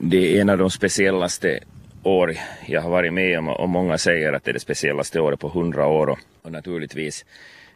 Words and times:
det 0.00 0.36
är 0.36 0.40
en 0.40 0.48
av 0.48 0.58
de 0.58 0.70
speciellaste 0.70 1.60
år 2.02 2.36
jag 2.66 2.80
har 2.80 2.90
varit 2.90 3.12
med 3.12 3.38
om 3.38 3.48
och 3.48 3.68
många 3.68 3.98
säger 3.98 4.32
att 4.32 4.44
det 4.44 4.50
är 4.50 4.52
det 4.52 4.60
speciellaste 4.60 5.20
året 5.20 5.40
på 5.40 5.48
hundra 5.48 5.86
år 5.86 6.06
och, 6.06 6.18
och 6.42 6.52
naturligtvis 6.52 7.24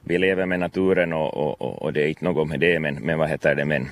vi 0.00 0.18
lever 0.18 0.46
med 0.46 0.60
naturen 0.60 1.12
och, 1.12 1.36
och, 1.36 1.82
och, 1.82 1.92
det 1.92 2.02
är 2.02 2.08
inte 2.08 2.24
något 2.24 2.48
med 2.48 2.60
det 2.60 2.80
men, 2.80 2.94
men 2.94 3.18
vad 3.18 3.28
heter 3.28 3.54
det 3.54 3.64
men, 3.64 3.88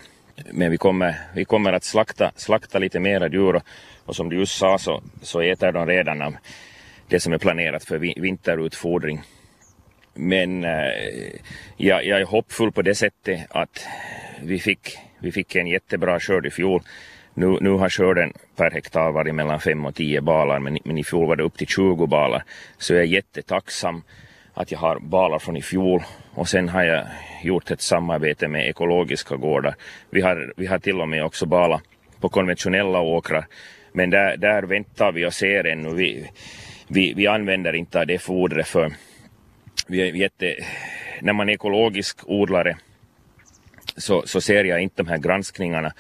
men 0.51 0.71
vi, 0.71 0.77
kommer, 0.77 1.15
vi 1.35 1.45
kommer 1.45 1.73
att 1.73 1.85
slakta, 1.85 2.33
slakta 2.37 2.79
lite 2.79 3.01
mera 3.01 3.29
djur 3.29 3.57
och, 3.57 3.63
och 4.05 4.17
som 4.17 4.29
du 4.29 4.37
just 4.39 4.59
sa 4.59 4.79
så, 4.79 5.03
så 5.23 5.41
äter 5.41 5.73
de 5.73 5.87
redan 5.87 6.23
av 6.23 6.37
det 7.09 7.21
som 7.21 7.33
är 7.33 7.39
planerat 7.39 7.85
för 7.85 7.99
vinterutfodring. 7.99 9.23
Men 10.15 10.65
äh, 10.65 10.71
jag, 11.77 12.05
jag 12.07 12.21
är 12.21 12.25
hoppfull 12.25 12.73
på 12.73 12.83
det 12.83 12.95
sättet 12.95 13.41
att 13.51 13.87
vi 14.43 14.59
fick, 14.59 14.99
vi 15.19 15.33
fick 15.33 15.57
en 15.57 15.67
jättebra 15.67 16.21
skörd 16.21 16.47
i 16.47 16.51
fjol. 16.51 16.83
Nu, 17.39 17.59
nu 17.61 17.71
har 17.71 17.89
skörden 17.89 18.33
per 18.57 18.71
hektar 18.71 19.13
varit 19.13 19.35
mellan 19.35 19.61
5 19.61 19.87
och 19.87 19.95
10 19.95 20.21
balar 20.21 20.59
men, 20.59 20.79
men 20.85 20.99
i 20.99 21.05
fjol 21.05 21.29
var 21.29 21.37
det 21.37 21.43
upp 21.43 21.59
till 21.59 21.67
20 21.67 22.07
balar. 22.07 22.45
Så 22.79 22.95
jag 22.95 23.03
är 23.03 23.07
jättetacksam 23.07 24.03
att 24.55 24.73
jag 24.73 24.79
har 24.79 24.99
balar 24.99 25.39
från 25.39 25.57
i 25.57 25.63
fjol 25.63 26.03
och 26.35 26.49
sen 26.49 26.69
har 26.69 26.83
jag 26.83 27.07
gjort 27.43 27.71
ett 27.71 27.81
samarbete 27.81 28.49
med 28.49 28.69
ekologiska 28.69 29.37
gårdar. 29.37 29.75
Vi 30.11 30.21
har, 30.21 30.53
vi 30.57 30.67
har 30.67 30.79
till 30.79 31.01
och 31.01 31.09
med 31.09 31.25
också 31.25 31.47
balar 31.47 31.81
på 32.21 32.29
konventionella 32.29 33.01
åkrar 33.01 33.47
men 33.93 34.11
där, 34.11 34.37
där 34.37 34.63
väntar 34.63 35.13
vi 35.13 35.27
och 35.27 35.35
ser 35.35 35.65
ännu. 35.65 35.95
Vi, 35.95 36.31
vi, 36.89 37.15
vi 37.17 37.27
använder 37.27 37.73
inte 37.73 38.05
det 38.05 38.19
fodret 38.19 38.69
för 38.69 38.93
vi 39.87 40.09
är 40.09 40.15
jätte, 40.15 40.55
när 41.21 41.33
man 41.33 41.49
är 41.49 41.53
ekologisk 41.53 42.21
odlare 42.25 42.77
så, 43.97 44.23
så 44.27 44.41
ser 44.41 44.65
jag 44.65 44.81
inte 44.81 45.03
de 45.03 45.09
här 45.09 45.19
granskningarna 45.19 45.93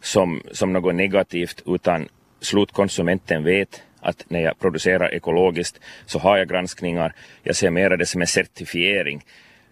som, 0.00 0.42
som 0.52 0.72
något 0.72 0.94
negativt 0.94 1.62
utan 1.66 2.08
slutkonsumenten 2.40 3.44
vet 3.44 3.82
att 4.00 4.24
när 4.28 4.40
jag 4.40 4.58
producerar 4.58 5.14
ekologiskt 5.14 5.80
så 6.06 6.18
har 6.18 6.36
jag 6.36 6.48
granskningar. 6.48 7.12
Jag 7.42 7.56
ser 7.56 7.70
mera 7.70 7.96
det 7.96 8.06
som 8.06 8.20
en 8.20 8.26
certifiering. 8.26 9.24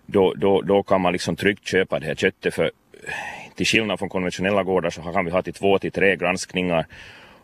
Då, 0.06 0.34
då, 0.34 0.62
då 0.62 0.82
kan 0.82 1.00
man 1.00 1.12
liksom 1.12 1.36
tryggt 1.36 1.66
köpa 1.66 1.98
det 1.98 2.06
här 2.06 2.14
köttet 2.14 2.54
för 2.54 2.64
eh, 2.64 3.54
till 3.54 3.66
skillnad 3.66 3.98
från 3.98 4.08
konventionella 4.08 4.62
gårdar 4.62 4.90
så 4.90 5.02
kan 5.02 5.24
vi 5.24 5.30
ha 5.30 5.42
till 5.42 5.52
två 5.52 5.78
till 5.78 5.92
tre 5.92 6.16
granskningar 6.16 6.86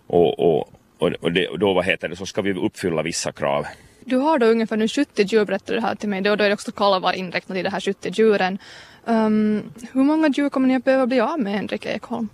och, 0.07 0.39
och, 0.39 0.71
och, 0.99 1.13
och, 1.21 1.33
det, 1.33 1.49
och 1.49 1.59
då 1.59 1.75
vad 1.75 1.85
heter 1.85 2.09
det, 2.09 2.17
så 2.17 2.27
ska 2.27 2.43
vi 2.43 2.53
uppfylla 2.53 3.03
vissa 3.03 3.33
krav. 3.33 3.67
Du 4.05 4.17
har 4.17 4.39
då 4.39 4.47
ungefär 4.47 4.77
nu 4.77 4.89
70 4.89 5.23
djur 5.23 5.45
berättade 5.45 5.79
du 5.79 5.83
här 5.83 5.95
till 5.95 6.09
mig, 6.09 6.21
då, 6.21 6.37
då 6.37 6.45
är 6.45 6.49
det 6.49 6.55
också 6.55 6.73
kalvar 6.73 7.13
inräknat 7.13 7.59
i 7.59 7.63
de 7.63 7.69
här 7.69 7.81
70 7.81 8.11
djuren. 8.13 8.59
Um, 9.05 9.73
hur 9.93 10.03
många 10.03 10.29
djur 10.29 10.49
kommer 10.49 10.69
ni 10.69 10.77
att 10.77 10.85
behöva 10.85 11.07
bli 11.07 11.21
av 11.21 11.41
med 11.41 11.53
Henrik 11.53 11.87
Ekholm? 11.87 12.29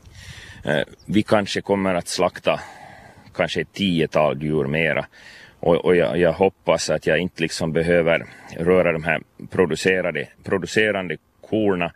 Eh, 0.65 0.83
vi 1.05 1.23
kanske 1.23 1.61
kommer 1.61 1.95
att 1.95 2.09
slakta 2.09 2.61
kanske 3.35 3.61
ett 3.61 3.73
tiotal 3.73 4.43
djur 4.43 4.67
mera. 4.67 5.07
Och, 5.61 5.85
och 5.85 5.97
jag, 5.97 6.19
jag, 6.19 6.33
hoppas 6.33 6.91
att 6.91 7.07
jag 7.07 7.19
inte 7.19 7.43
liksom 7.43 7.73
behöver 7.73 8.27
röra 8.57 8.93
de 8.93 9.05
här 9.05 9.21
producerade, 9.51 10.29
producerande 10.45 11.17
korna 11.51 11.93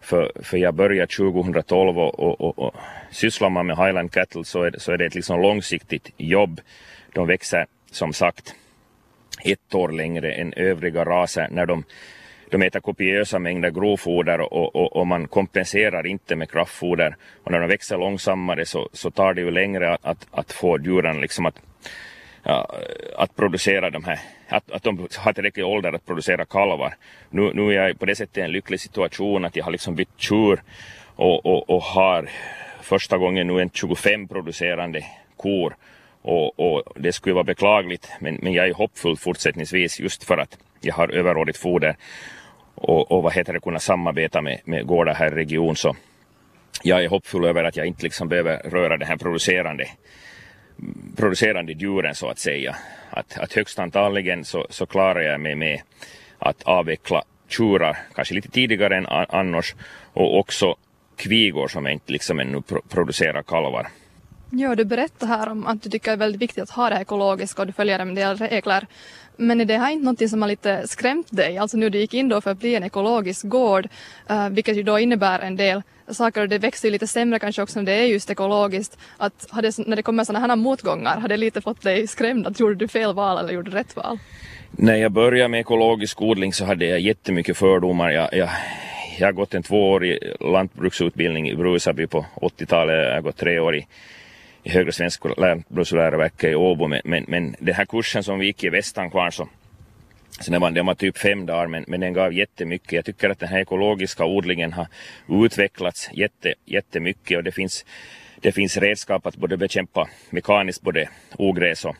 för, 0.00 0.32
för 0.42 0.56
jag 0.56 0.74
började 0.74 1.06
2012 1.06 1.98
och, 1.98 2.20
och, 2.20 2.40
och, 2.40 2.58
och 2.58 2.74
sysslar 3.10 3.50
man 3.50 3.66
med 3.66 3.76
Highland 3.76 4.12
Cattle 4.12 4.44
så 4.44 4.62
är, 4.62 4.74
så 4.78 4.92
är 4.92 4.96
det 4.96 5.06
ett 5.06 5.14
liksom 5.14 5.40
långsiktigt 5.42 6.10
jobb. 6.16 6.60
De 7.14 7.26
växer 7.26 7.66
som 7.90 8.12
sagt 8.12 8.54
ett 9.44 9.74
år 9.74 9.88
längre 9.88 10.32
än 10.32 10.52
övriga 10.52 11.04
raser 11.04 11.48
när 11.50 11.66
de, 11.66 11.84
de 12.50 12.62
äter 12.62 12.80
kopiösa 12.80 13.38
mängder 13.38 13.70
grovfoder 13.70 14.40
och, 14.40 14.76
och, 14.76 14.96
och, 14.96 15.06
man 15.06 15.28
kompenserar 15.28 16.06
inte 16.06 16.36
med 16.36 16.50
kraftfoder. 16.50 17.16
Och 17.44 17.50
när 17.50 17.60
de 17.60 17.68
växer 17.68 17.98
långsammare 17.98 18.66
så, 18.66 18.88
så 18.92 19.10
tar 19.10 19.34
det 19.34 19.40
ju 19.40 19.50
längre 19.50 19.92
att, 19.94 20.04
att, 20.04 20.26
att 20.30 20.52
få 20.52 20.78
djuren 20.78 21.20
liksom 21.20 21.46
att, 21.46 21.62
ja, 22.42 22.70
att 23.16 23.36
producera 23.36 23.90
de 23.90 24.04
här, 24.04 24.18
att, 24.48 24.70
att 24.70 24.82
de 24.82 25.08
har 25.16 25.32
tillräcklig 25.32 25.66
ålder 25.66 25.92
att 25.92 26.06
producera 26.06 26.44
kalvar. 26.44 26.94
Nu, 27.30 27.52
nu 27.54 27.68
är 27.68 27.86
jag 27.86 27.98
på 27.98 28.06
det 28.06 28.16
sättet 28.16 28.38
i 28.38 28.40
en 28.40 28.52
lycklig 28.52 28.80
situation 28.80 29.44
att 29.44 29.56
jag 29.56 29.64
har 29.64 29.72
liksom 29.72 29.94
bytt 29.94 30.20
tjur 30.20 30.62
och, 31.16 31.46
och, 31.46 31.70
och 31.70 31.82
har 31.82 32.28
första 32.82 33.18
gången 33.18 33.46
nu 33.46 33.60
en 33.60 33.70
25 33.70 34.28
producerande 34.28 35.04
kor 35.36 35.76
och, 36.22 36.60
och, 36.60 36.82
det 36.96 37.12
skulle 37.12 37.34
vara 37.34 37.44
beklagligt 37.44 38.08
men, 38.20 38.38
men 38.42 38.52
jag 38.52 38.68
är 38.68 38.74
hoppfull 38.74 39.16
fortsättningsvis 39.16 40.00
just 40.00 40.24
för 40.24 40.38
att 40.38 40.58
jag 40.80 40.94
har 40.94 41.08
överrådigt 41.08 41.56
foder 41.56 41.96
och, 42.74 43.12
och 43.12 43.22
vad 43.22 43.32
heter 43.32 43.52
det, 43.52 43.60
kunna 43.60 43.78
samarbeta 43.78 44.42
med, 44.42 44.60
med 44.64 44.86
gårdar 44.86 45.14
här 45.14 45.32
i 45.32 45.34
regionen 45.34 45.76
så 45.76 45.96
jag 46.82 47.04
är 47.04 47.08
hoppfull 47.08 47.44
över 47.44 47.64
att 47.64 47.76
jag 47.76 47.86
inte 47.86 48.02
liksom 48.02 48.28
behöver 48.28 48.58
röra 48.58 48.96
den 48.96 49.08
här 49.08 49.16
producerande 49.16 49.86
producerande 51.16 51.72
djuren 51.72 52.14
så 52.14 52.28
att 52.28 52.38
säga. 52.38 52.76
Att, 53.10 53.38
att 53.38 53.52
högst 53.52 53.78
antagligen 53.78 54.44
så, 54.44 54.66
så 54.70 54.86
klarar 54.86 55.20
jag 55.20 55.40
mig 55.40 55.54
med 55.54 55.80
att 56.38 56.62
avveckla 56.62 57.22
tjurar, 57.48 57.98
kanske 58.14 58.34
lite 58.34 58.50
tidigare 58.50 58.96
än 58.96 59.06
annars, 59.06 59.74
och 60.12 60.38
också 60.38 60.76
kvigor 61.16 61.68
som 61.68 61.86
inte 61.86 62.12
liksom 62.12 62.40
ännu 62.40 62.62
producerar 62.88 63.42
kalvar. 63.42 63.88
Ja, 64.50 64.74
du 64.74 64.84
berättar 64.84 65.26
här 65.26 65.48
om 65.48 65.66
att 65.66 65.82
du 65.82 65.90
tycker 65.90 66.10
det 66.10 66.14
är 66.14 66.16
väldigt 66.16 66.42
viktigt 66.42 66.62
att 66.62 66.70
ha 66.70 66.90
det 66.90 66.96
ekologiska 66.96 67.62
och 67.62 67.66
du 67.66 67.72
följer 67.72 67.98
en 67.98 68.14
del 68.14 68.36
regler. 68.36 68.86
Men 69.36 69.60
är 69.60 69.64
det 69.64 69.78
här 69.78 69.92
inte 69.92 70.04
någonting 70.04 70.28
som 70.28 70.42
har 70.42 70.48
lite 70.48 70.88
skrämt 70.88 71.26
dig? 71.30 71.58
Alltså 71.58 71.76
nu 71.76 71.90
du 71.90 71.98
gick 71.98 72.14
in 72.14 72.28
då 72.28 72.40
för 72.40 72.50
att 72.50 72.58
bli 72.58 72.74
en 72.74 72.84
ekologisk 72.84 73.48
gård, 73.48 73.88
uh, 74.30 74.48
vilket 74.48 74.76
ju 74.76 74.82
då 74.82 74.98
innebär 74.98 75.40
en 75.40 75.56
del 75.56 75.82
saker 76.10 76.40
och 76.40 76.48
det 76.48 76.58
växer 76.58 76.88
ju 76.88 76.92
lite 76.92 77.06
sämre 77.06 77.38
kanske 77.38 77.62
också 77.62 77.78
när 77.78 77.86
det 77.86 77.92
är 77.92 78.06
just 78.06 78.30
ekologiskt. 78.30 78.98
Att 79.16 79.46
det, 79.62 79.78
när 79.78 79.96
det 79.96 80.02
kommer 80.02 80.24
sådana 80.24 80.46
här 80.46 80.56
motgångar, 80.56 81.20
har 81.20 81.28
det 81.28 81.36
lite 81.36 81.60
fått 81.60 81.82
dig 81.82 82.06
skrämd? 82.06 82.46
Att 82.46 82.60
gjorde 82.60 82.74
du 82.74 82.88
fel 82.88 83.14
val 83.14 83.38
eller 83.38 83.52
gjorde 83.52 83.70
du 83.70 83.76
rätt 83.76 83.96
val? 83.96 84.18
När 84.70 84.96
jag 84.96 85.12
började 85.12 85.48
med 85.48 85.60
ekologisk 85.60 86.22
odling 86.22 86.52
så 86.52 86.64
hade 86.64 86.86
jag 86.86 87.00
jättemycket 87.00 87.56
fördomar. 87.56 88.10
Jag, 88.10 88.28
jag, 88.34 88.48
jag 89.18 89.26
har 89.26 89.32
gått 89.32 89.54
en 89.54 89.62
tvåårig 89.62 90.18
lantbruksutbildning 90.40 91.50
i 91.50 91.56
Brusaby 91.56 92.06
på 92.06 92.26
80-talet. 92.34 93.06
Jag 93.06 93.14
har 93.14 93.20
gått 93.20 93.36
tre 93.36 93.58
år 93.58 93.76
i 93.76 93.86
i 94.62 94.70
högre 94.70 94.92
svensk 94.92 95.24
lantbruksläroverket 95.36 96.50
i 96.50 96.54
Åbo 96.54 96.88
men, 96.88 97.00
men, 97.04 97.24
men 97.28 97.56
den 97.58 97.74
här 97.74 97.84
kursen 97.84 98.24
som 98.24 98.38
vi 98.38 98.46
gick 98.46 98.64
i 98.64 98.68
Västankvarn 98.68 99.32
så 99.32 99.48
så 100.40 100.50
den 100.50 100.60
var, 100.60 100.70
den 100.70 100.86
var 100.86 100.94
typ 100.94 101.18
fem 101.18 101.46
dagar 101.46 101.66
men, 101.66 101.84
men 101.88 102.00
den 102.00 102.12
gav 102.12 102.32
jättemycket. 102.32 102.92
Jag 102.92 103.04
tycker 103.04 103.30
att 103.30 103.38
den 103.38 103.48
här 103.48 103.58
ekologiska 103.58 104.24
odlingen 104.24 104.72
har 104.72 104.86
utvecklats 105.28 106.10
jätte, 106.12 106.54
jättemycket 106.64 107.36
och 107.36 107.44
det 107.44 107.52
finns, 107.52 107.84
det 108.40 108.52
finns 108.52 108.76
redskap 108.76 109.26
att 109.26 109.36
både 109.36 109.56
bekämpa 109.56 110.08
mekaniskt 110.30 110.82
både 110.82 111.08
ogräs 111.36 111.84
och 111.84 111.96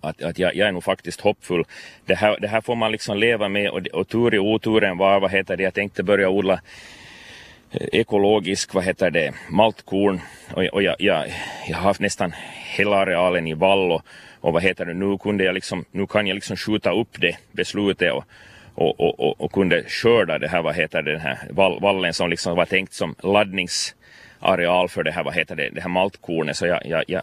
att, 0.00 0.22
att 0.22 0.38
jag, 0.38 0.56
jag 0.56 0.68
är 0.68 0.72
nog 0.72 0.84
faktiskt 0.84 1.20
hoppfull. 1.20 1.64
Det 2.04 2.14
här, 2.14 2.40
det 2.40 2.48
här 2.48 2.60
får 2.60 2.76
man 2.76 2.92
liksom 2.92 3.18
leva 3.18 3.48
med 3.48 3.70
och, 3.70 3.86
och 3.86 4.08
tur 4.08 4.34
i 4.34 4.38
oturen 4.38 4.98
var, 4.98 5.20
vad 5.20 5.30
heter 5.30 5.56
det, 5.56 5.62
jag 5.62 5.74
tänkte 5.74 6.02
börja 6.02 6.28
odla 6.28 6.60
ekologisk, 7.92 8.74
vad 8.74 8.84
heter 8.84 9.10
det, 9.10 9.32
maltkorn 9.48 10.20
och, 10.52 10.64
och 10.64 10.82
jag, 10.82 10.96
jag, 10.98 11.24
jag 11.68 11.76
har 11.76 11.82
haft 11.82 12.00
nästan 12.00 12.32
hela 12.76 12.96
arealen 12.96 13.46
i 13.46 13.54
vall 13.54 13.92
och, 13.92 14.02
och 14.40 14.52
vad 14.52 14.62
heter 14.62 14.84
det, 14.84 14.94
nu 14.94 15.18
kunde 15.18 15.44
jag 15.44 15.54
liksom, 15.54 15.84
nu 15.90 16.06
kan 16.06 16.26
jag 16.26 16.34
liksom 16.34 16.56
skjuta 16.56 16.92
upp 16.92 17.20
det 17.20 17.36
beslutet 17.52 18.12
och, 18.12 18.24
och, 18.74 19.00
och, 19.00 19.20
och, 19.20 19.40
och 19.40 19.52
kunde 19.52 19.84
skörda 19.88 20.38
det 20.38 20.48
här, 20.48 20.62
vad 20.62 20.74
heter 20.74 21.02
det, 21.02 21.12
den 21.12 21.20
här 21.20 21.38
vall, 21.50 21.80
vallen 21.80 22.14
som 22.14 22.30
liksom 22.30 22.56
var 22.56 22.64
tänkt 22.64 22.92
som 22.92 23.14
laddningsareal 23.22 24.88
för 24.88 25.02
det 25.02 25.12
här, 25.12 25.24
vad 25.24 25.34
heter 25.34 25.56
det, 25.56 25.70
det 25.70 25.80
här 25.80 25.88
maltkornet. 25.88 26.56
Så 26.56 26.66
jag, 26.66 26.86
jag, 26.86 27.04
jag, 27.06 27.22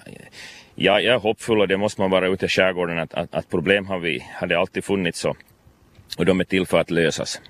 jag, 0.75 1.03
jag 1.03 1.13
är 1.13 1.19
hoppfull 1.19 1.61
och 1.61 1.67
det 1.67 1.77
måste 1.77 2.01
man 2.01 2.11
vara 2.11 2.27
ute 2.27 2.45
i 2.45 2.49
skärgården 2.49 2.99
att, 2.99 3.13
att, 3.13 3.35
att 3.35 3.49
problem 3.49 3.85
har 3.85 3.99
vi, 3.99 4.25
hade 4.33 4.59
alltid 4.59 4.83
funnits 4.83 5.25
och, 5.25 5.37
och 6.17 6.25
de 6.25 6.39
är 6.39 6.43
till 6.43 6.65
för 6.65 6.79
att 6.79 6.91
lösas. 6.91 7.41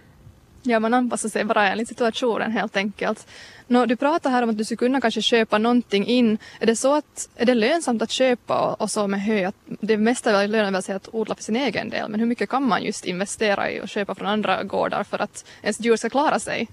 Ja, 0.66 0.80
man 0.80 0.94
anpassar 0.94 1.30
sig 1.30 1.44
bara 1.44 1.70
enligt 1.70 1.88
situationen 1.88 2.52
helt 2.52 2.78
enkelt. 2.78 3.28
Nå, 3.68 3.86
du 3.86 3.96
pratar 3.96 4.30
här 4.30 4.44
om 4.44 4.50
att 4.50 4.58
du 4.58 4.66
skulle 4.66 4.78
kunna 4.78 5.02
kanske 5.02 5.22
köpa 5.22 5.58
någonting 5.58 6.06
in. 6.06 6.38
Är 6.60 6.66
det 6.66 6.76
så 6.76 6.96
att 6.96 7.30
är 7.36 7.46
det 7.46 7.56
lönsamt 7.56 8.02
att 8.02 8.12
köpa 8.12 8.60
och, 8.62 8.82
och 8.82 8.92
så 8.92 9.08
med 9.08 9.22
hö? 9.22 9.48
Att 9.48 9.56
det 9.66 9.98
mesta 9.98 10.46
lönar 10.46 10.72
väl 10.72 10.84
sig 10.84 10.96
att 10.96 11.10
odla 11.12 11.36
för 11.36 11.44
sin 11.44 11.56
egen 11.56 11.90
del, 11.90 12.10
men 12.10 12.20
hur 12.20 12.28
mycket 12.28 12.50
kan 12.50 12.64
man 12.64 12.84
just 12.84 13.06
investera 13.06 13.72
i 13.72 13.82
och 13.82 13.90
köpa 13.90 14.16
från 14.16 14.28
andra 14.28 14.64
gårdar 14.64 15.04
för 15.04 15.22
att 15.22 15.46
ens 15.62 15.80
djur 15.80 15.96
ska 15.96 16.10
klara 16.10 16.40
sig? 16.40 16.68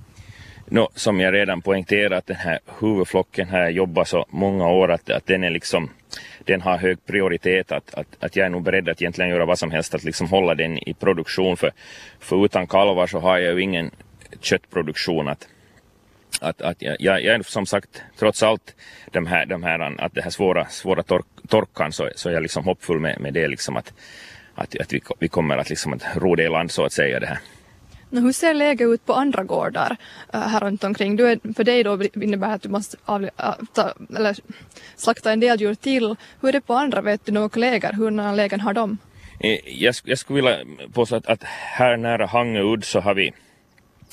No, 0.66 0.88
som 0.94 1.20
jag 1.20 1.34
redan 1.34 1.62
poängterat, 1.62 2.26
den 2.26 2.36
här 2.36 2.58
huvudflocken 2.80 3.48
har 3.48 3.58
jag 3.58 3.72
jobbat 3.72 4.08
så 4.08 4.26
många 4.30 4.68
år 4.68 4.90
att, 4.90 5.10
att 5.10 5.26
den 5.26 5.44
är 5.44 5.50
liksom 5.50 5.90
den 6.50 6.60
har 6.60 6.78
hög 6.78 7.06
prioritet 7.06 7.72
att, 7.72 7.94
att, 7.94 8.06
att 8.20 8.36
jag 8.36 8.46
är 8.46 8.50
nog 8.50 8.62
beredd 8.62 8.88
att 8.88 9.02
egentligen 9.02 9.30
göra 9.30 9.44
vad 9.44 9.58
som 9.58 9.70
helst 9.70 9.94
att 9.94 10.04
liksom 10.04 10.28
hålla 10.28 10.54
den 10.54 10.78
i 10.88 10.94
produktion 10.94 11.56
för, 11.56 11.72
för 12.18 12.44
utan 12.44 12.66
kalvar 12.66 13.06
så 13.06 13.18
har 13.18 13.38
jag 13.38 13.54
ju 13.54 13.62
ingen 13.62 13.90
köttproduktion 14.40 15.28
att, 15.28 15.48
att, 16.40 16.62
att 16.62 16.82
jag, 16.82 16.96
jag 17.00 17.24
är 17.24 17.42
som 17.42 17.66
sagt 17.66 18.02
trots 18.18 18.42
allt 18.42 18.74
de 19.10 19.26
här, 19.26 19.46
de 19.46 19.62
här, 19.62 20.00
att 20.00 20.14
det 20.14 20.22
här 20.22 20.30
svåra, 20.30 20.66
svåra 20.68 21.02
tork, 21.02 21.26
torkan 21.48 21.92
så, 21.92 22.08
så 22.14 22.28
är 22.28 22.32
jag 22.32 22.42
liksom 22.42 22.64
hoppfull 22.64 23.00
med, 23.00 23.20
med 23.20 23.34
det 23.34 23.48
liksom 23.48 23.76
att, 23.76 23.92
att, 24.54 24.80
att 24.80 24.92
vi, 24.92 25.00
vi 25.18 25.28
kommer 25.28 25.56
att, 25.56 25.70
liksom 25.70 25.92
att 25.92 26.16
ro 26.16 26.34
det 26.34 26.42
i 26.42 26.48
land 26.48 26.70
så 26.70 26.84
att 26.84 26.92
säga 26.92 27.20
det 27.20 27.26
här. 27.26 27.38
Hur 28.10 28.32
ser 28.32 28.54
läget 28.54 28.88
ut 28.88 29.06
på 29.06 29.12
andra 29.12 29.44
gårdar 29.44 29.96
eh, 30.32 30.40
här 30.40 30.60
runt 30.60 30.84
omkring? 30.84 31.16
Du 31.16 31.30
är, 31.30 31.54
för 31.54 31.64
dig 31.64 31.82
då 31.82 32.04
innebär 32.04 32.48
det 32.48 32.54
att 32.54 32.62
du 32.62 32.68
måste 32.68 32.96
av, 33.04 33.24
eh, 33.24 33.54
ta, 33.72 33.92
eller, 34.16 34.36
slakta 34.96 35.32
en 35.32 35.40
del 35.40 35.60
djur 35.60 35.74
till. 35.74 36.16
Hur 36.40 36.48
är 36.48 36.52
det 36.52 36.60
på 36.60 36.74
andra? 36.74 37.00
Vet 37.00 37.26
du 37.26 37.32
några 37.32 37.48
kollegor? 37.48 37.92
Hur 37.92 38.34
lägen 38.36 38.60
har 38.60 38.74
de? 38.74 38.98
Eh, 39.40 39.58
jag, 39.64 39.94
jag 40.04 40.18
skulle 40.18 40.36
vilja 40.36 40.58
påstå 40.92 41.16
att, 41.16 41.26
att 41.26 41.42
här 41.44 41.96
nära 41.96 42.26
Hangeud 42.26 42.84
så 42.84 43.00
har 43.00 43.14
vi 43.14 43.32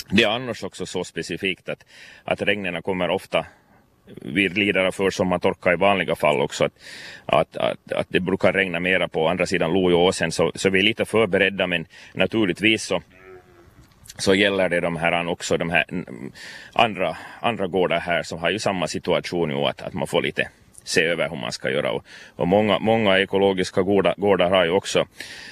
det 0.10 0.24
är 0.24 0.28
annars 0.28 0.64
också 0.64 0.86
så 0.86 1.04
specifikt 1.04 1.70
att, 1.70 1.86
att 2.24 2.42
regnen 2.42 2.82
kommer 2.82 3.10
ofta 3.10 3.46
vi 4.22 4.50
lider 4.50 4.86
av 4.86 4.92
försommartorka 4.92 5.74
i 5.74 5.76
vanliga 5.76 6.16
fall 6.16 6.42
också. 6.42 6.66
Att, 6.66 6.74
att, 7.26 7.58
att, 7.58 7.92
att 7.92 8.08
det 8.10 8.20
brukar 8.20 8.54
regna 8.54 8.80
mera 8.80 9.08
på 9.08 9.28
andra 9.28 9.46
sidan 9.46 9.74
Lojoåsen 9.74 10.32
så, 10.32 10.52
så 10.56 10.70
vi 10.70 10.80
är 10.80 10.84
lite 10.84 11.06
förberedda 11.06 11.68
men 11.68 11.86
naturligtvis 12.14 12.84
så 12.84 13.02
så 14.18 14.36
gäller 14.36 14.70
det 14.70 14.80
de 14.80 14.96
här 14.96 15.28
också 15.28 15.58
de 15.58 15.70
här 15.70 15.86
andra, 16.74 17.18
andra 17.40 17.68
gårdar 17.68 18.00
här 18.00 18.24
som 18.24 18.40
har 18.40 18.50
ju 18.50 18.60
samma 18.60 18.88
situation 18.88 19.52
ju 19.52 19.58
att, 19.70 19.82
att 19.82 19.94
man 19.94 20.08
får 20.08 20.22
lite 20.22 20.50
se 20.88 21.04
över 21.04 21.30
hur 21.30 21.38
man 21.38 21.52
ska 21.52 21.70
göra. 21.70 21.92
Och, 21.92 22.06
och 22.36 22.48
många, 22.48 22.80
många 22.80 23.20
ekologiska 23.20 23.82
gårdar, 23.82 24.14
gårdar 24.18 24.50
har 24.50 24.66
ju 24.66 24.72
också 24.72 25.08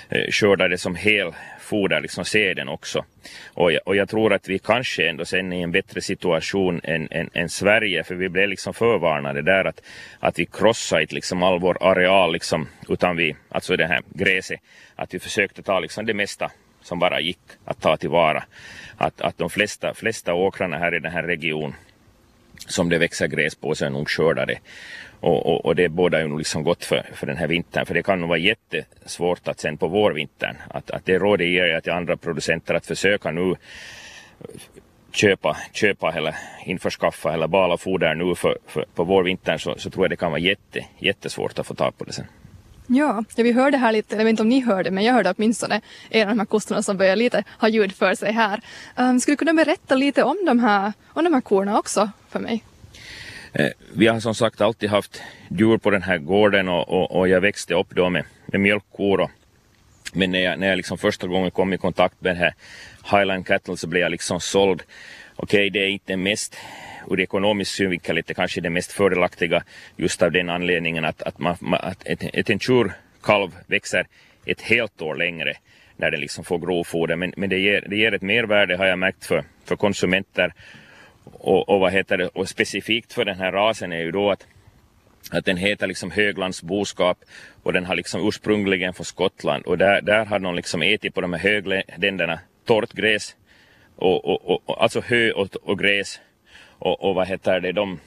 eh, 0.10 0.30
det 0.68 0.78
som 0.78 0.96
helfoder, 0.96 2.02
liksom 2.02 2.26
seden 2.26 2.70
också. 2.70 3.06
Och 3.54 3.72
jag, 3.72 3.82
och 3.86 3.96
jag 3.96 4.10
tror 4.10 4.34
att 4.34 4.50
vi 4.50 4.60
kanske 4.60 5.10
ändå 5.10 5.26
sen 5.26 5.54
är 5.54 5.60
i 5.60 5.62
en 5.62 5.72
bättre 5.72 6.02
situation 6.02 6.82
än, 6.84 7.08
än, 7.12 7.30
än 7.34 7.50
Sverige, 7.50 8.04
för 8.04 8.16
vi 8.16 8.30
blev 8.30 8.50
liksom 8.50 8.74
förvarnade 8.74 9.42
där 9.42 9.66
att, 9.66 9.82
att 10.20 10.40
vi 10.40 10.46
krossade 10.46 11.02
inte 11.02 11.16
liksom 11.16 11.44
all 11.44 11.60
vår 11.60 11.78
areal, 11.82 12.34
liksom, 12.34 12.68
utan 12.90 13.16
vi, 13.16 13.36
alltså 13.50 13.76
det 13.76 13.88
här 13.88 14.02
gräset, 14.14 14.60
att 14.96 15.14
vi 15.14 15.20
försökte 15.20 15.64
ta 15.64 15.80
liksom 15.80 16.06
det 16.06 16.14
mesta 16.14 16.52
som 16.86 17.00
bara 17.00 17.20
gick 17.20 17.40
att 17.66 17.82
ta 17.82 17.98
tillvara. 17.98 18.44
Att, 18.98 19.22
att 19.22 19.38
de 19.38 19.50
flesta, 19.50 19.94
flesta 19.94 20.34
åkrarna 20.34 20.78
här 20.78 20.96
i 20.96 21.00
den 21.00 21.12
här 21.12 21.24
regionen 21.24 21.76
som 22.68 22.90
det 22.90 22.98
växer 22.98 23.28
gräs 23.28 23.56
på 23.56 23.76
så 23.76 23.86
är 23.86 23.90
nog 23.90 24.10
skördade. 24.10 24.60
Och, 25.20 25.46
och, 25.46 25.66
och 25.66 25.76
det 25.76 25.90
båda 25.90 26.22
ju 26.22 26.28
nog 26.28 26.38
liksom 26.38 26.64
gott 26.64 26.86
för, 26.86 27.06
för 27.14 27.28
den 27.28 27.38
här 27.38 27.48
vintern. 27.48 27.86
För 27.86 27.94
det 27.94 28.04
kan 28.04 28.20
nog 28.20 28.30
vara 28.30 28.40
jättesvårt 28.40 29.48
att 29.48 29.60
sen 29.60 29.78
på 29.78 29.88
vårvintern, 29.88 30.56
att, 30.70 30.92
att 30.92 31.06
det 31.06 31.18
råder 31.18 31.46
ger 31.46 31.66
jag 31.66 31.84
till 31.84 31.92
andra 31.92 32.18
producenter 32.18 32.74
att 32.74 32.86
försöka 32.86 33.32
nu 33.32 33.56
köpa, 35.12 35.58
köpa 35.74 36.14
eller 36.14 36.36
införskaffa 36.66 37.34
eller 37.34 37.48
bala 37.48 37.78
foder 37.78 38.16
nu 38.16 38.36
för, 38.36 38.58
för, 38.68 38.86
på 38.96 39.04
vårvintern 39.04 39.60
så, 39.60 39.76
så 39.78 39.90
tror 39.90 40.06
jag 40.06 40.10
det 40.10 40.16
kan 40.16 40.32
vara 40.32 40.42
jätte, 40.42 40.86
jättesvårt 41.00 41.60
att 41.60 41.68
få 41.68 41.76
tag 41.76 41.98
på 41.98 42.04
det 42.04 42.14
sen. 42.14 42.26
Ja, 42.88 43.24
ja, 43.36 43.44
vi 43.44 43.52
hörde 43.52 43.78
här 43.78 43.92
lite, 43.92 44.16
jag 44.16 44.24
vet 44.24 44.30
inte 44.30 44.42
om 44.42 44.50
ni 44.50 44.60
hörde, 44.60 44.92
men 44.92 45.04
jag 45.04 45.14
hörde 45.14 45.34
åtminstone 45.38 45.82
en 46.10 46.22
av 46.22 46.28
de 46.28 46.40
här 46.40 46.46
kossorna 46.46 46.84
som 46.84 46.98
börjar 46.98 47.16
lite 47.16 47.44
ha 47.60 47.68
ljud 47.68 47.96
för 47.96 48.16
sig 48.16 48.32
här. 48.32 48.62
Um, 48.96 49.20
skulle 49.20 49.34
du 49.34 49.38
kunna 49.38 49.54
berätta 49.54 49.96
lite 49.96 50.24
om 50.24 50.38
de 50.46 50.60
här, 50.60 50.94
om 51.08 51.24
de 51.24 51.34
här 51.34 51.42
korna 51.42 51.80
också 51.80 52.10
för 52.30 52.40
mig? 52.40 52.64
Eh, 53.54 53.70
vi 53.94 54.08
har 54.08 54.20
som 54.20 54.36
sagt 54.36 54.62
alltid 54.62 54.90
haft 54.90 55.22
djur 55.50 55.78
på 55.78 55.90
den 55.90 56.04
här 56.04 56.18
gården 56.18 56.70
och, 56.70 56.90
och, 56.90 57.12
och 57.12 57.28
jag 57.28 57.42
växte 57.42 57.74
upp 57.74 57.88
då 57.96 58.10
med, 58.10 58.24
med 58.46 58.62
mjölkkor. 58.62 59.20
Och, 59.20 59.32
men 60.14 60.32
när 60.32 60.40
jag, 60.40 60.60
när 60.60 60.68
jag 60.68 60.78
liksom 60.78 60.98
första 60.98 61.28
gången 61.28 61.52
kom 61.52 61.74
i 61.74 61.78
kontakt 61.78 62.22
med 62.22 62.32
den 62.32 62.38
här 62.38 62.54
Highland 63.12 63.48
Cattle 63.48 63.78
så 63.78 63.88
blev 63.88 64.02
jag 64.02 64.12
liksom 64.12 64.40
såld. 64.40 64.84
Okej, 65.36 65.58
okay, 65.58 65.70
det 65.70 65.80
är 65.80 65.90
inte 65.90 66.18
mest 66.18 66.56
ur 67.10 67.20
ekonomisk 67.20 67.72
synvinkel 67.72 68.18
inte 68.18 68.34
kanske 68.34 68.62
det 68.62 68.70
mest 68.70 68.92
fördelaktiga 68.92 69.64
just 69.98 70.22
av 70.22 70.32
den 70.32 70.50
anledningen 70.50 71.06
att, 71.06 71.22
att, 71.22 71.40
man, 71.40 71.58
att 71.72 72.08
ett, 72.08 72.24
ett 72.34 72.50
en 72.50 72.60
tjurkalv 72.60 73.56
växer 73.68 74.08
ett 74.46 74.62
helt 74.62 75.02
år 75.02 75.16
längre 75.16 75.54
när 75.98 76.12
den 76.12 76.20
liksom 76.20 76.44
får 76.44 76.60
grovfoder. 76.60 77.16
Men, 77.16 77.34
men 77.38 77.50
det, 77.50 77.58
ger, 77.58 77.86
det 77.90 77.96
ger 77.96 78.14
ett 78.14 78.22
mervärde 78.22 78.78
har 78.78 78.86
jag 78.86 79.00
märkt 79.00 79.26
för, 79.26 79.44
för 79.66 79.76
konsumenter. 79.76 80.54
Och, 81.24 81.70
och, 81.70 81.80
vad 81.80 81.92
heter 81.92 82.18
det, 82.18 82.28
och 82.28 82.50
specifikt 82.50 83.14
för 83.14 83.26
den 83.26 83.40
här 83.40 83.52
rasen 83.52 83.92
är 83.92 84.00
ju 84.00 84.12
då 84.12 84.32
att, 84.32 84.48
att 85.32 85.46
den 85.46 85.58
heter 85.58 85.88
liksom 85.88 86.12
höglandsboskap 86.12 87.18
och 87.64 87.74
den 87.74 87.86
har 87.86 87.96
liksom 87.96 88.28
ursprungligen 88.28 88.94
från 88.94 89.06
Skottland. 89.06 89.66
Och 89.66 89.78
där, 89.78 90.02
där 90.02 90.26
har 90.26 90.40
de 90.40 90.56
liksom 90.56 90.82
ätit 90.82 91.14
på 91.14 91.22
de 91.22 91.34
här 91.34 91.40
högländerna 91.40 92.40
torrt 92.66 92.94
gräs 92.94 93.36
och, 93.96 94.26
och, 94.26 94.70
och, 94.70 94.84
alltså 94.84 95.02
hö 95.02 95.32
och, 95.32 95.56
och 95.56 95.80
gräs 95.80 96.20
och, 96.80 97.04
och 97.04 97.16
vad 97.16 97.28
heter 97.28 97.60
det, 97.60 97.72
de, 97.72 98.00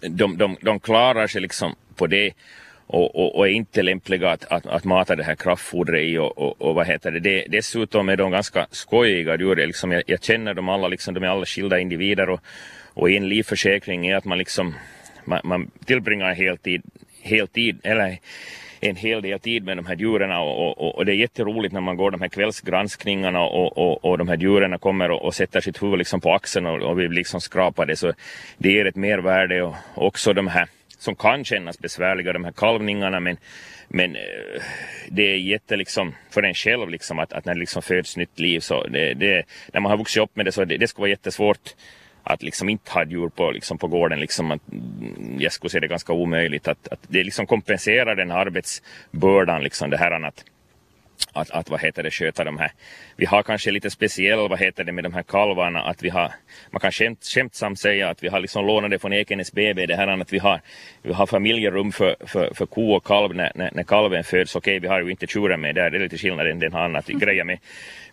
de, 0.00 0.36
de, 0.36 0.56
de 0.60 0.80
klarar 0.80 1.26
sig 1.26 1.40
liksom 1.40 1.74
på 1.96 2.06
det 2.06 2.32
och, 2.86 3.16
och, 3.16 3.38
och, 3.38 3.48
är 3.48 3.52
inte 3.52 3.82
lämpliga 3.82 4.30
att, 4.30 4.44
att, 4.44 4.66
att 4.66 4.84
mata 4.84 5.16
det 5.16 5.24
här 5.24 5.34
kraftfodret 5.34 6.02
i 6.02 6.18
och, 6.18 6.38
och, 6.38 6.62
och, 6.62 6.74
vad 6.74 6.86
heter 6.86 7.10
det. 7.10 7.20
det. 7.20 7.44
Dessutom 7.48 8.08
är 8.08 8.16
de 8.16 8.30
ganska 8.30 8.66
skojiga 8.70 9.36
djur. 9.38 9.56
Liksom, 9.56 9.92
jag, 9.92 10.02
jag 10.06 10.22
känner 10.22 10.54
dem 10.54 10.68
alla, 10.68 10.88
liksom, 10.88 11.14
de 11.14 11.22
är 11.22 11.28
alla 11.28 11.46
skilda 11.46 11.78
individer 11.78 12.28
och, 12.30 12.40
och 12.94 13.10
en 13.10 13.28
livförsäkring 13.28 14.06
är 14.06 14.16
att 14.16 14.24
man 14.24 14.38
liksom 14.38 14.74
man, 15.24 15.40
man 15.44 15.70
tillbringar 15.84 16.34
heltid, 16.34 16.82
heltid 17.22 17.80
eller 17.82 18.18
en 18.80 18.96
hel 18.96 19.22
del 19.22 19.40
tid 19.40 19.64
med 19.64 19.76
de 19.76 19.86
här 19.86 19.96
djuren 19.96 20.30
och, 20.30 20.80
och, 20.80 20.94
och, 20.94 21.06
det 21.06 21.12
är 21.12 21.16
jätteroligt 21.16 21.72
när 21.72 21.80
man 21.80 21.96
går 21.96 22.10
de 22.10 22.20
här 22.20 22.28
kvällsgranskningarna 22.28 23.40
och, 23.40 23.78
och, 23.78 24.04
och 24.04 24.18
de 24.18 24.28
här 24.28 24.36
djuren 24.36 24.78
kommer 24.78 25.10
och, 25.10 25.24
och 25.24 25.34
sätter 25.34 25.60
sitt 25.60 25.82
huvud 25.82 25.98
liksom 25.98 26.20
på 26.20 26.32
axeln 26.32 26.66
och, 26.66 26.82
och 26.82 27.00
vi 27.00 27.08
liksom 27.08 27.40
skrapar 27.40 27.86
det. 27.86 27.96
Så 27.96 28.12
det 28.58 28.72
ger 28.72 28.86
ett 28.86 28.96
mervärde 28.96 29.62
och 29.62 29.74
också 29.94 30.32
de 30.32 30.46
här 30.46 30.68
som 30.98 31.16
kan 31.16 31.44
kännas 31.44 31.78
besvärliga, 31.78 32.32
de 32.32 32.44
här 32.44 32.52
kalvningarna, 32.52 33.20
men, 33.20 33.36
men 33.88 34.16
eh, 34.16 34.62
det 35.08 35.22
är 35.22 35.36
jätte 35.36 35.76
liksom 35.76 36.14
för 36.30 36.42
en 36.42 36.54
själv 36.54 36.88
liksom 36.90 37.18
att, 37.18 37.32
att 37.32 37.44
när 37.44 37.54
det 37.54 37.60
liksom 37.60 37.82
föds 37.82 38.16
nytt 38.16 38.38
liv 38.38 38.60
så 38.60 38.86
det, 38.86 39.14
det, 39.14 39.44
när 39.72 39.80
man 39.80 39.90
har 39.90 39.98
vuxit 39.98 40.22
upp 40.22 40.36
med 40.36 40.46
det 40.46 40.52
så 40.52 40.64
det, 40.64 40.76
det 40.76 40.88
skulle 40.88 41.02
vara 41.02 41.10
jättesvårt 41.10 41.74
att 42.24 42.42
liksom 42.42 42.68
inte 42.68 42.90
ha 42.90 43.04
djur 43.04 43.28
på, 43.28 43.50
liksom 43.50 43.78
på 43.78 43.86
gården. 43.86 44.20
Liksom 44.20 44.50
att, 44.50 44.72
mm, 44.72 45.36
jag 45.40 45.52
skulle 45.52 45.70
säga 45.70 45.80
det 45.80 45.88
ganska 45.88 46.12
omöjligt. 46.12 46.68
Att, 46.68 46.88
att 46.88 47.00
det 47.08 47.24
liksom 47.24 47.46
kompenserar 47.46 48.14
den 48.14 48.30
arbetsbördan, 48.30 49.62
liksom 49.62 49.90
det 49.90 49.96
här 49.96 50.24
att, 50.24 50.44
att, 51.32 51.50
att 51.50 51.70
vad 51.70 51.80
heter 51.80 52.02
det, 52.02 52.10
sköta 52.10 52.44
de 52.44 52.58
här. 52.58 52.72
Vi 53.16 53.26
har 53.26 53.42
kanske 53.42 53.70
lite 53.70 53.90
speciell, 53.90 54.48
vad 54.48 54.58
heter 54.58 54.84
det, 54.84 54.92
med 54.92 55.04
de 55.04 55.14
här 55.14 55.22
kalvarna, 55.22 55.82
att 55.82 56.02
vi 56.02 56.08
har, 56.08 56.32
man 56.70 56.80
kan 56.80 56.92
skämt, 56.92 57.24
skämtsamt 57.24 57.78
säga 57.78 58.10
att 58.10 58.22
vi 58.22 58.28
har 58.28 58.40
liksom 58.40 58.66
lånat 58.66 58.90
det 58.90 58.98
från 58.98 59.12
Ekenäs 59.12 59.52
BB, 59.52 59.86
det 59.86 59.96
här 59.96 60.08
att 60.08 60.32
vi 60.32 60.38
har, 60.38 60.60
vi 61.02 61.12
har 61.12 61.26
familjerum 61.26 61.92
för, 61.92 62.16
för, 62.26 62.54
för 62.54 62.66
ko 62.66 62.92
och 62.92 63.04
kalv 63.04 63.34
när, 63.34 63.52
när, 63.54 63.70
när 63.72 63.82
kalven 63.82 64.24
föds. 64.24 64.56
Okej, 64.56 64.78
vi 64.78 64.88
har 64.88 65.02
ju 65.02 65.10
inte 65.10 65.26
tjuren 65.26 65.60
med 65.60 65.74
där, 65.74 65.90
det 65.90 65.96
är 65.96 66.00
lite 66.00 66.18
skillnad, 66.18 66.60
den 66.60 66.72
har 66.72 66.84
annat 66.84 67.06
grejer 67.06 67.44
med. 67.44 67.58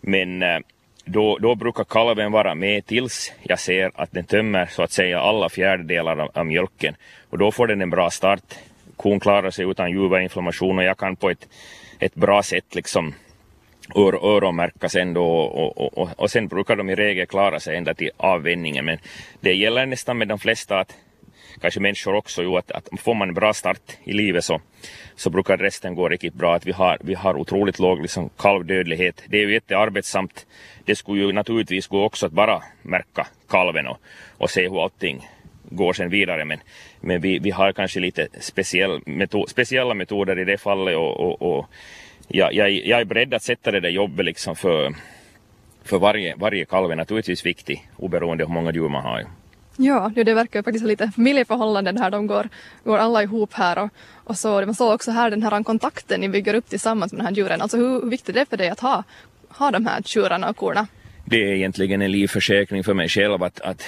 Men 0.01 0.43
äh, 0.43 0.59
då, 1.05 1.37
då 1.37 1.55
brukar 1.55 1.83
kalven 1.83 2.31
vara 2.31 2.55
med 2.55 2.85
tills 2.85 3.33
jag 3.43 3.59
ser 3.59 3.91
att 3.95 4.11
den 4.11 4.23
tömmer 4.23 4.65
så 4.65 4.83
att 4.83 4.91
säga 4.91 5.19
alla 5.19 5.49
fjärdedelar 5.49 6.19
av, 6.19 6.29
av 6.33 6.45
mjölken. 6.45 6.95
Och 7.29 7.37
då 7.37 7.51
får 7.51 7.67
den 7.67 7.81
en 7.81 7.89
bra 7.89 8.09
start. 8.09 8.43
Kon 8.95 9.19
klarar 9.19 9.51
sig 9.51 9.65
utan 9.65 9.91
juverinflammation 9.91 10.77
och 10.77 10.83
jag 10.83 10.97
kan 10.97 11.15
på 11.15 11.29
ett, 11.29 11.47
ett 11.99 12.15
bra 12.15 12.43
sätt 12.43 12.75
liksom 12.75 13.13
ör, 13.95 14.35
öronmärka 14.35 14.89
sen 14.89 15.13
då 15.13 15.25
och, 15.25 15.77
och, 15.77 15.97
och, 15.97 16.09
och 16.15 16.31
sen 16.31 16.47
brukar 16.47 16.75
de 16.75 16.89
i 16.89 16.95
regel 16.95 17.27
klara 17.27 17.59
sig 17.59 17.77
ända 17.77 17.93
till 17.93 18.11
avvänjningen. 18.17 18.85
Men 18.85 18.97
det 19.39 19.53
gäller 19.53 19.85
nästan 19.85 20.17
med 20.17 20.27
de 20.27 20.39
flesta 20.39 20.79
att 20.79 20.95
kanske 21.61 21.79
människor 21.79 22.15
också, 22.15 22.43
jo, 22.43 22.57
att, 22.57 22.71
att 22.71 22.89
får 22.99 23.13
man 23.13 23.27
en 23.27 23.33
bra 23.33 23.53
start 23.53 23.97
i 24.03 24.13
livet 24.13 24.43
så, 24.43 24.61
så 25.15 25.29
brukar 25.29 25.57
resten 25.57 25.95
gå 25.95 26.09
riktigt 26.09 26.33
bra. 26.33 26.55
Att 26.55 26.65
vi, 26.65 26.71
har, 26.71 26.97
vi 27.01 27.13
har 27.13 27.35
otroligt 27.35 27.79
låg 27.79 28.01
liksom, 28.01 28.29
kalvdödlighet. 28.37 29.23
Det 29.27 29.37
är 29.37 29.41
ju 29.41 29.53
jättearbetsamt. 29.53 30.45
Det 30.85 30.95
skulle 30.95 31.21
ju 31.21 31.31
naturligtvis 31.31 31.87
gå 31.87 32.03
också 32.03 32.25
att 32.25 32.31
bara 32.31 32.63
märka 32.81 33.27
kalven 33.49 33.87
och, 33.87 33.97
och 34.37 34.49
se 34.49 34.69
hur 34.69 34.83
allting 34.83 35.27
går 35.63 35.93
sen 35.93 36.09
vidare. 36.09 36.45
Men, 36.45 36.59
men 37.01 37.21
vi, 37.21 37.39
vi 37.39 37.51
har 37.51 37.71
kanske 37.71 37.99
lite 37.99 38.27
speciell 38.39 39.01
metod, 39.05 39.49
speciella 39.49 39.93
metoder 39.93 40.39
i 40.39 40.45
det 40.45 40.57
fallet 40.57 40.97
och, 40.97 41.19
och, 41.19 41.41
och 41.41 41.65
jag, 42.27 42.53
jag, 42.53 42.71
jag 42.71 43.01
är 43.01 43.05
beredd 43.05 43.33
att 43.33 43.43
sätta 43.43 43.71
det 43.71 43.79
där 43.79 43.89
jobbet 43.89 44.25
liksom 44.25 44.55
för, 44.55 44.93
för 45.83 45.99
varje, 45.99 46.35
varje 46.35 46.65
kalv 46.65 46.91
är 46.91 46.95
naturligtvis 46.95 47.45
viktig 47.45 47.89
oberoende 47.97 48.45
hur 48.45 48.53
många 48.53 48.71
djur 48.71 48.89
man 48.89 49.03
har. 49.03 49.25
Ja, 49.77 50.11
det 50.15 50.33
verkar 50.33 50.63
faktiskt 50.63 50.85
lite 50.85 51.11
familjeförhållanden 51.11 51.97
här. 51.97 52.11
De 52.11 52.27
går, 52.27 52.49
går 52.83 52.97
alla 52.97 53.23
ihop 53.23 53.53
här 53.53 53.77
och, 53.77 53.89
och 54.23 54.37
så. 54.37 54.65
Man 54.65 54.75
såg 54.75 54.93
också 54.93 55.11
här 55.11 55.29
den 55.29 55.43
här 55.43 55.63
kontakten 55.63 56.21
ni 56.21 56.29
bygger 56.29 56.53
upp 56.53 56.69
tillsammans 56.69 57.11
med 57.11 57.19
de 57.19 57.25
här 57.25 57.33
djuren. 57.33 57.61
Alltså 57.61 57.77
hur 57.77 58.09
viktigt 58.09 58.35
är 58.35 58.39
det 58.39 58.49
för 58.49 58.57
dig 58.57 58.69
att 58.69 58.79
ha, 58.79 59.03
ha 59.49 59.71
de 59.71 59.85
här 59.85 60.01
tjurarna 60.01 60.49
och 60.49 60.57
korna? 60.57 60.87
Det 61.25 61.43
är 61.43 61.53
egentligen 61.53 62.01
en 62.01 62.11
livförsäkring 62.11 62.83
för 62.83 62.93
mig 62.93 63.09
själv 63.09 63.43
att, 63.43 63.61
att 63.61 63.83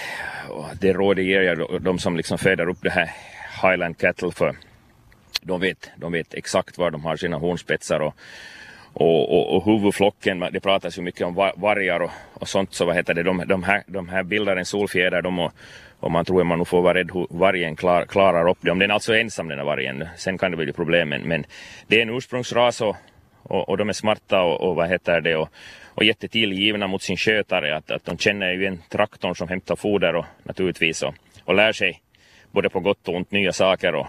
det 0.79 0.93
rådet 0.93 1.25
ger 1.25 1.41
jag 1.41 1.81
de 1.81 1.99
som 1.99 2.17
liksom 2.17 2.37
föder 2.37 2.69
upp 2.69 2.81
det 2.81 2.89
här 2.89 3.11
Highland 3.61 3.97
Cattle 3.97 4.31
för 4.31 4.55
de 5.41 5.61
vet, 5.61 5.89
de 5.97 6.11
vet 6.11 6.33
exakt 6.33 6.77
var 6.77 6.91
de 6.91 7.05
har 7.05 7.17
sina 7.17 7.37
hornspetsar 7.37 7.99
och, 7.99 8.15
och, 8.93 9.37
och, 9.37 9.55
och 9.55 9.65
huvudflocken, 9.65 10.39
det 10.51 10.59
pratas 10.59 10.97
ju 10.97 11.01
mycket 11.01 11.21
om 11.21 11.51
vargar 11.55 11.99
och, 11.99 12.11
och 12.33 12.47
sånt, 12.47 12.73
så 12.73 12.85
vad 12.85 12.95
heter 12.95 13.13
det, 13.13 13.23
de, 13.23 13.43
de, 13.47 13.63
här, 13.63 13.83
de 13.87 14.09
här 14.09 14.23
bildar 14.23 14.57
en 14.57 14.65
solfjäder 14.65 15.21
de 15.21 15.39
och, 15.39 15.51
och 15.99 16.11
man 16.11 16.25
tror 16.25 16.41
att 16.41 16.47
man 16.47 16.57
nog 16.57 16.67
får 16.67 16.81
vara 16.81 16.93
rädd 16.93 17.11
hur 17.13 17.27
vargen 17.29 17.75
klar, 17.75 18.05
klarar 18.05 18.49
upp 18.49 18.57
det. 18.61 18.71
Om 18.71 18.79
den 18.79 18.89
är 18.89 18.93
alltså 18.93 19.15
ensam 19.15 19.47
den 19.47 19.57
här 19.57 19.65
vargen, 19.65 20.07
sen 20.17 20.37
kan 20.37 20.51
det 20.51 20.57
bli 20.57 20.73
problem, 20.73 21.09
men, 21.09 21.21
men 21.21 21.45
det 21.87 21.97
är 21.97 22.01
en 22.01 22.09
ursprungsras 22.09 22.81
och, 22.81 22.95
och, 23.43 23.69
och 23.69 23.77
de 23.77 23.89
är 23.89 23.93
smarta 23.93 24.41
och, 24.41 24.61
och 24.61 24.75
vad 24.75 24.89
heter 24.89 25.21
det 25.21 25.35
och, 25.35 25.49
och 25.87 26.03
jättetillgivna 26.03 26.87
mot 26.87 27.01
sin 27.01 27.17
skötare. 27.17 27.75
Att, 27.75 27.91
att 27.91 28.05
de 28.05 28.17
känner 28.17 28.51
ju 28.51 28.65
en 28.65 28.81
traktorn 28.89 29.35
som 29.35 29.47
hämtar 29.47 29.75
foder 29.75 30.15
och 30.15 30.25
naturligtvis 30.43 31.03
och, 31.03 31.13
och 31.43 31.55
lär 31.55 31.71
sig 31.71 32.01
både 32.51 32.69
på 32.69 32.79
gott 32.79 33.07
och 33.07 33.15
ont 33.15 33.31
nya 33.31 33.53
saker 33.53 33.95
och, 33.95 34.07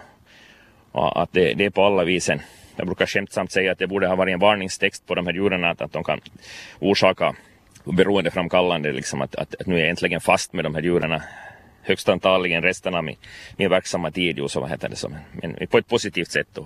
och 0.93 1.23
att 1.23 1.33
det, 1.33 1.55
det 1.55 1.65
är 1.65 1.71
på 1.71 1.85
alla 1.85 2.05
visen. 2.05 2.41
Jag 2.77 2.87
brukar 2.87 3.07
skämtsamt 3.07 3.53
säga 3.53 3.73
att 3.73 3.79
det 3.79 3.87
borde 3.87 4.07
ha 4.07 4.17
varit 4.17 4.33
en 4.33 4.41
varningstext 4.41 5.07
på 5.07 5.15
de 5.15 5.27
här 5.27 5.35
djuren 5.35 5.65
att, 5.65 5.81
att 5.81 5.93
de 5.93 6.05
kan 6.05 6.21
orsaka 6.79 7.35
beroendeframkallande, 7.85 8.93
liksom 8.93 9.23
att, 9.23 9.35
att, 9.35 9.55
att 9.61 9.67
nu 9.67 9.75
är 9.77 9.81
jag 9.81 9.89
äntligen 9.89 10.21
fast 10.21 10.53
med 10.53 10.65
de 10.65 10.75
här 10.75 10.83
djuren 10.83 11.21
högst 11.83 12.09
antagligen 12.09 12.63
resten 12.63 12.95
av 12.95 13.05
min, 13.05 13.17
min 13.57 13.71
verksamma 13.71 14.11
tid. 14.11 14.41
Så, 14.49 14.61
vad 14.61 14.71
heter 14.71 14.89
det, 14.89 14.97
så, 14.97 15.11
men 15.33 15.67
på 15.67 15.79
ett 15.79 15.89
positivt 15.89 16.31
sätt 16.31 16.49
då. 16.53 16.63